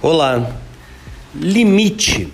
Olá. 0.00 0.52
Limite. 1.34 2.32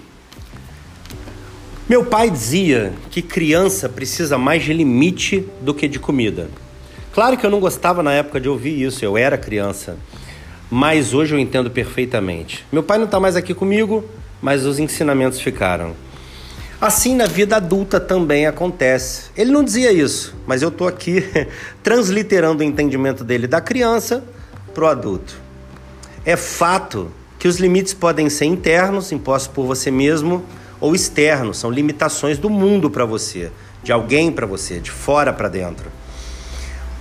Meu 1.88 2.04
pai 2.04 2.28
dizia 2.28 2.92
que 3.10 3.22
criança 3.22 3.88
precisa 3.88 4.36
mais 4.36 4.62
de 4.62 4.74
limite 4.74 5.48
do 5.62 5.72
que 5.72 5.88
de 5.88 5.98
comida. 5.98 6.50
Claro 7.14 7.38
que 7.38 7.46
eu 7.46 7.48
não 7.48 7.60
gostava 7.60 8.02
na 8.02 8.12
época 8.12 8.38
de 8.38 8.50
ouvir 8.50 8.82
isso, 8.82 9.02
eu 9.02 9.16
era 9.16 9.38
criança. 9.38 9.96
Mas 10.70 11.14
hoje 11.14 11.34
eu 11.34 11.38
entendo 11.38 11.70
perfeitamente. 11.70 12.66
Meu 12.70 12.82
pai 12.82 12.98
não 12.98 13.06
está 13.06 13.18
mais 13.18 13.34
aqui 13.34 13.54
comigo, 13.54 14.04
mas 14.42 14.66
os 14.66 14.78
ensinamentos 14.78 15.40
ficaram. 15.40 15.96
Assim 16.78 17.16
na 17.16 17.26
vida 17.26 17.56
adulta 17.56 17.98
também 17.98 18.46
acontece. 18.46 19.30
Ele 19.34 19.50
não 19.50 19.64
dizia 19.64 19.90
isso, 19.90 20.36
mas 20.46 20.60
eu 20.60 20.68
estou 20.68 20.86
aqui 20.86 21.24
transliterando 21.82 22.62
o 22.62 22.66
entendimento 22.66 23.24
dele 23.24 23.46
da 23.46 23.62
criança 23.62 24.22
para 24.74 24.84
o 24.84 24.86
adulto. 24.86 25.40
É 26.26 26.36
fato 26.36 27.10
que 27.44 27.48
os 27.48 27.58
limites 27.58 27.92
podem 27.92 28.30
ser 28.30 28.46
internos, 28.46 29.12
impostos 29.12 29.52
por 29.54 29.66
você 29.66 29.90
mesmo, 29.90 30.42
ou 30.80 30.94
externos, 30.94 31.58
são 31.58 31.70
limitações 31.70 32.38
do 32.38 32.48
mundo 32.48 32.88
para 32.88 33.04
você, 33.04 33.52
de 33.82 33.92
alguém 33.92 34.32
para 34.32 34.46
você, 34.46 34.80
de 34.80 34.90
fora 34.90 35.30
para 35.30 35.46
dentro. 35.50 35.92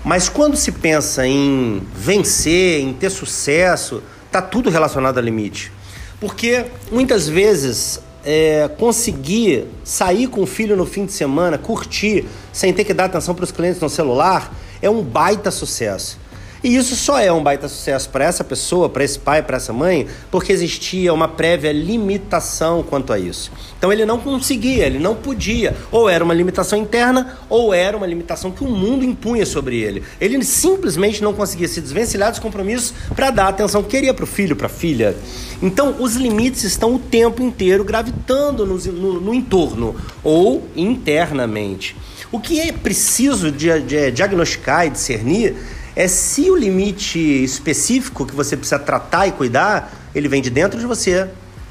Mas 0.04 0.28
quando 0.28 0.58
se 0.58 0.74
pensa 0.74 1.26
em 1.26 1.82
vencer, 1.96 2.82
em 2.82 2.92
ter 2.92 3.10
sucesso, 3.10 4.04
tá 4.30 4.42
tudo 4.42 4.70
relacionado 4.70 5.18
a 5.18 5.22
limite. 5.22 5.72
Porque 6.20 6.66
muitas 6.92 7.26
vezes 7.26 8.02
é, 8.26 8.70
conseguir 8.78 9.68
sair 9.82 10.28
com 10.28 10.42
o 10.42 10.46
filho 10.46 10.76
no 10.76 10.86
fim 10.86 11.06
de 11.06 11.14
semana, 11.14 11.58
curtir, 11.58 12.26
sem 12.52 12.74
ter 12.74 12.84
que 12.84 12.94
dar 12.94 13.06
atenção 13.06 13.34
para 13.34 13.46
os 13.46 13.52
clientes 13.54 13.80
no 13.80 13.88
celular, 13.88 14.54
é 14.82 14.90
um 14.90 15.02
baita 15.02 15.50
sucesso. 15.50 16.20
E 16.64 16.78
isso 16.78 16.96
só 16.96 17.20
é 17.20 17.30
um 17.30 17.44
baita 17.44 17.68
sucesso 17.68 18.10
para 18.10 18.24
essa 18.24 18.42
pessoa, 18.42 18.88
para 18.88 19.04
esse 19.04 19.20
pai, 19.20 19.44
para 19.44 19.58
essa 19.58 19.74
mãe, 19.74 20.08
porque 20.32 20.54
existia 20.54 21.14
uma 21.14 21.28
prévia 21.28 21.74
limitação 21.74 22.82
quanto 22.82 23.12
a 23.12 23.20
isso. 23.20 23.52
Então 23.78 23.92
ele 23.92 24.06
não 24.06 24.18
conseguia, 24.18 24.86
ele 24.86 24.98
não 24.98 25.14
podia. 25.14 25.76
Ou 25.92 26.08
era 26.08 26.24
uma 26.24 26.34
limitação 26.34 26.80
interna, 26.80 27.38
ou 27.50 27.74
era 27.74 27.98
uma 27.98 28.08
limitação 28.08 28.50
que 28.50 28.64
o 28.64 28.68
mundo 28.68 29.04
impunha 29.04 29.46
sobre 29.46 29.78
ele. 29.78 30.04
Ele 30.22 30.42
simplesmente 30.46 31.22
não 31.22 31.34
conseguia 31.34 31.68
se 31.68 31.82
desvencilhar 31.82 32.32
dos 32.32 32.40
compromissos 32.40 32.94
para 33.14 33.30
dar 33.30 33.48
a 33.48 33.50
atenção 33.50 33.84
que 33.84 33.90
queria 33.90 34.14
para 34.14 34.24
o 34.24 34.28
filho, 34.28 34.56
para 34.56 34.68
a 34.68 34.70
filha. 34.70 35.18
Então 35.62 35.98
os 36.00 36.16
limites 36.16 36.64
estão 36.64 36.96
o 36.96 37.00
tempo 37.00 37.44
inteiro 37.44 37.84
gravitando 37.84 38.66
no, 38.66 38.78
no, 38.78 39.20
no 39.20 39.34
entorno 39.34 39.98
ou 40.24 40.66
internamente. 40.78 41.94
O 42.32 42.40
que 42.40 42.62
é 42.62 42.72
preciso 42.72 43.52
de, 43.52 43.82
de 43.82 44.12
diagnosticar 44.12 44.88
e 44.88 44.90
discernir 44.90 45.56
é 45.96 46.08
se 46.08 46.50
o 46.50 46.56
limite 46.56 47.20
específico 47.44 48.26
que 48.26 48.36
você 48.36 48.58
precisa 48.58 48.80
tratar 48.80 49.28
e 49.28 49.32
cuidar, 49.32 49.94
ele 50.14 50.28
vem 50.28 50.42
de 50.42 50.50
dentro 50.50 50.80
de 50.80 50.86
você 50.86 51.28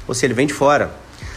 ou 0.07 0.13
se 0.13 0.25
ele 0.25 0.33
vem 0.33 0.47
de 0.47 0.53
fora. 0.53 0.91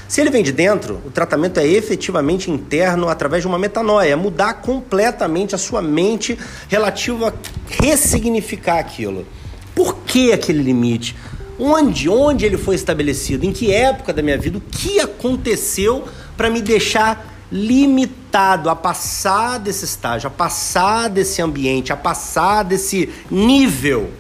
Se 0.09 0.21
ele 0.21 0.31
vem 0.31 0.43
de 0.43 0.53
dentro, 0.53 1.01
o 1.05 1.11
tratamento 1.11 1.59
é 1.59 1.67
efetivamente 1.67 2.49
interno 2.49 3.09
através 3.09 3.43
de 3.43 3.49
uma 3.49 3.59
metanoia, 3.59 4.13
é 4.13 4.17
mudar 4.17 4.55
completamente 4.55 5.55
a 5.55 5.59
sua 5.59 5.83
mente 5.83 6.39
relativo 6.69 7.27
a 7.27 7.33
ressignificar 7.69 8.79
aquilo. 8.79 9.27
Por 9.75 9.97
que 9.99 10.33
aquele 10.33 10.63
limite? 10.63 11.17
Onde, 11.59 12.09
onde 12.09 12.47
ele 12.47 12.57
foi 12.57 12.77
estabelecido? 12.77 13.45
Em 13.45 13.53
que 13.53 13.73
época 13.73 14.13
da 14.13 14.23
minha 14.23 14.39
vida? 14.39 14.59
O 14.59 14.61
que 14.61 15.01
aconteceu 15.01 16.05
para 16.37 16.49
me 16.49 16.61
deixar 16.63 17.36
limitado 17.51 18.69
a 18.69 18.77
passar 18.77 19.59
desse 19.59 19.85
estágio, 19.85 20.29
a 20.29 20.31
passar 20.31 21.09
desse 21.09 21.41
ambiente, 21.41 21.93
a 21.93 21.97
passar 21.97 22.63
desse 22.63 23.09
nível. 23.31 24.11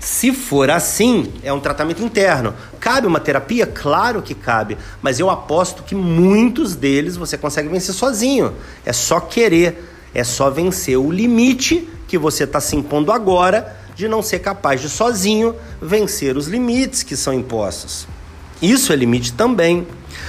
Se 0.00 0.32
for 0.32 0.70
assim, 0.70 1.30
é 1.42 1.52
um 1.52 1.60
tratamento 1.60 2.02
interno. 2.02 2.54
Cabe 2.80 3.06
uma 3.06 3.20
terapia? 3.20 3.66
Claro 3.66 4.22
que 4.22 4.34
cabe, 4.34 4.78
mas 5.02 5.20
eu 5.20 5.28
aposto 5.28 5.82
que 5.82 5.94
muitos 5.94 6.74
deles 6.74 7.16
você 7.16 7.36
consegue 7.36 7.68
vencer 7.68 7.94
sozinho. 7.94 8.54
É 8.84 8.94
só 8.94 9.20
querer, 9.20 9.92
é 10.14 10.24
só 10.24 10.48
vencer 10.48 10.96
o 10.96 11.12
limite 11.12 11.86
que 12.08 12.16
você 12.16 12.44
está 12.44 12.60
se 12.60 12.74
impondo 12.74 13.12
agora 13.12 13.76
de 13.94 14.08
não 14.08 14.22
ser 14.22 14.38
capaz 14.38 14.80
de 14.80 14.88
sozinho 14.88 15.54
vencer 15.80 16.34
os 16.34 16.46
limites 16.46 17.02
que 17.02 17.14
são 17.14 17.34
impostos. 17.34 18.08
Isso 18.62 18.94
é 18.94 18.96
limite 18.96 19.34
também. 19.34 19.86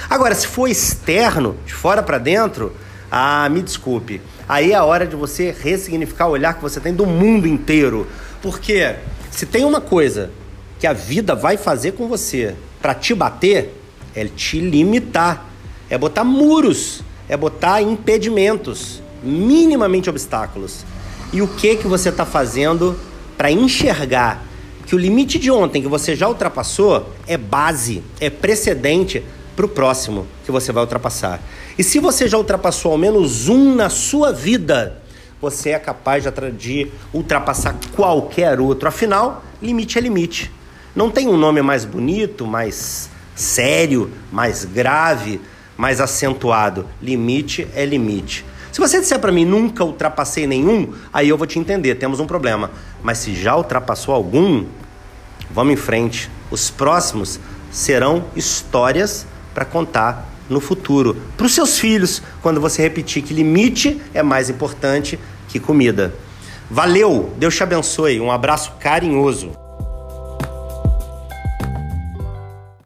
Agora, 0.09 0.35
se 0.35 0.47
for 0.47 0.67
externo, 0.67 1.57
de 1.65 1.73
fora 1.73 2.03
para 2.03 2.17
dentro, 2.17 2.73
ah, 3.09 3.47
me 3.49 3.61
desculpe. 3.61 4.21
Aí 4.47 4.71
é 4.71 4.75
a 4.75 4.83
hora 4.83 5.05
de 5.05 5.15
você 5.15 5.55
ressignificar 5.57 6.27
o 6.27 6.31
olhar 6.31 6.53
que 6.53 6.61
você 6.61 6.79
tem 6.79 6.93
do 6.93 7.05
mundo 7.05 7.47
inteiro. 7.47 8.07
Porque 8.41 8.95
se 9.29 9.45
tem 9.45 9.65
uma 9.65 9.81
coisa 9.81 10.31
que 10.79 10.87
a 10.87 10.93
vida 10.93 11.35
vai 11.35 11.57
fazer 11.57 11.91
com 11.93 12.07
você 12.07 12.55
para 12.81 12.93
te 12.93 13.13
bater, 13.13 13.73
é 14.15 14.25
te 14.25 14.59
limitar. 14.59 15.45
É 15.89 15.97
botar 15.97 16.23
muros, 16.23 17.03
é 17.27 17.35
botar 17.35 17.81
impedimentos, 17.81 19.01
minimamente 19.21 20.09
obstáculos. 20.09 20.85
E 21.33 21.41
o 21.41 21.47
que 21.47 21.75
que 21.75 21.87
você 21.87 22.09
está 22.09 22.25
fazendo 22.25 22.97
para 23.37 23.51
enxergar 23.51 24.43
que 24.85 24.95
o 24.95 24.97
limite 24.97 25.39
de 25.39 25.49
ontem 25.49 25.81
que 25.81 25.87
você 25.87 26.15
já 26.15 26.27
ultrapassou 26.27 27.09
é 27.27 27.37
base, 27.37 28.03
é 28.19 28.29
precedente 28.29 29.23
para 29.55 29.65
o 29.65 29.69
próximo 29.69 30.27
que 30.45 30.51
você 30.51 30.71
vai 30.71 30.83
ultrapassar. 30.83 31.39
E 31.77 31.83
se 31.83 31.99
você 31.99 32.27
já 32.27 32.37
ultrapassou 32.37 32.91
ao 32.91 32.97
menos 32.97 33.49
um 33.49 33.75
na 33.75 33.89
sua 33.89 34.31
vida, 34.31 35.01
você 35.41 35.71
é 35.71 35.79
capaz 35.79 36.23
de 36.57 36.91
ultrapassar 37.13 37.75
qualquer 37.95 38.59
outro. 38.59 38.87
Afinal, 38.87 39.43
limite 39.61 39.97
é 39.97 40.01
limite. 40.01 40.51
Não 40.95 41.09
tem 41.09 41.27
um 41.27 41.37
nome 41.37 41.61
mais 41.61 41.85
bonito, 41.85 42.45
mais 42.45 43.09
sério, 43.33 44.11
mais 44.31 44.65
grave, 44.65 45.41
mais 45.77 45.99
acentuado. 45.99 46.85
Limite 47.01 47.67
é 47.73 47.85
limite. 47.85 48.45
Se 48.71 48.79
você 48.79 48.99
disser 48.99 49.19
para 49.19 49.31
mim 49.31 49.43
nunca 49.43 49.83
ultrapassei 49.83 50.47
nenhum, 50.47 50.93
aí 51.11 51.27
eu 51.27 51.37
vou 51.37 51.47
te 51.47 51.59
entender, 51.59 51.95
temos 51.95 52.19
um 52.19 52.27
problema. 52.27 52.71
Mas 53.01 53.17
se 53.17 53.35
já 53.35 53.55
ultrapassou 53.55 54.13
algum, 54.13 54.65
vamos 55.49 55.73
em 55.73 55.77
frente. 55.77 56.29
Os 56.49 56.69
próximos 56.69 57.39
serão 57.71 58.25
histórias 58.35 59.25
para 59.53 59.65
contar 59.65 60.29
no 60.49 60.59
futuro 60.59 61.15
para 61.37 61.45
os 61.45 61.53
seus 61.53 61.79
filhos, 61.79 62.21
quando 62.41 62.59
você 62.59 62.81
repetir 62.81 63.23
que 63.23 63.33
limite 63.33 64.01
é 64.13 64.21
mais 64.21 64.49
importante 64.49 65.17
que 65.47 65.59
comida. 65.59 66.13
Valeu, 66.69 67.33
Deus 67.37 67.55
te 67.55 67.63
abençoe, 67.63 68.19
um 68.19 68.31
abraço 68.31 68.73
carinhoso. 68.79 69.51